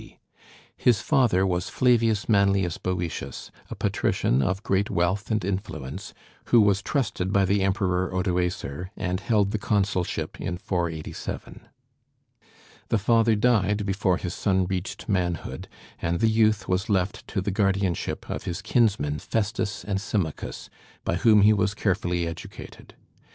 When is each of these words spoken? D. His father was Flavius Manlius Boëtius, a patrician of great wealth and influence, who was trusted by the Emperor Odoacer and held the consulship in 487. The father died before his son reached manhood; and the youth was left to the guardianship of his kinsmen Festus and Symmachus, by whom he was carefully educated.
D. 0.01 0.17
His 0.75 0.99
father 1.01 1.45
was 1.45 1.69
Flavius 1.69 2.27
Manlius 2.27 2.79
Boëtius, 2.79 3.51
a 3.69 3.75
patrician 3.75 4.41
of 4.41 4.63
great 4.63 4.89
wealth 4.89 5.29
and 5.29 5.45
influence, 5.45 6.15
who 6.45 6.59
was 6.59 6.81
trusted 6.81 7.31
by 7.31 7.45
the 7.45 7.61
Emperor 7.61 8.09
Odoacer 8.11 8.89
and 8.97 9.19
held 9.19 9.51
the 9.51 9.59
consulship 9.59 10.41
in 10.41 10.57
487. 10.57 11.67
The 12.89 12.97
father 12.97 13.35
died 13.35 13.85
before 13.85 14.17
his 14.17 14.33
son 14.33 14.65
reached 14.65 15.07
manhood; 15.07 15.67
and 16.01 16.19
the 16.19 16.29
youth 16.31 16.67
was 16.67 16.89
left 16.89 17.27
to 17.27 17.39
the 17.39 17.51
guardianship 17.51 18.27
of 18.27 18.45
his 18.45 18.63
kinsmen 18.63 19.19
Festus 19.19 19.85
and 19.85 20.01
Symmachus, 20.01 20.71
by 21.05 21.17
whom 21.17 21.43
he 21.43 21.53
was 21.53 21.75
carefully 21.75 22.25
educated. 22.25 22.95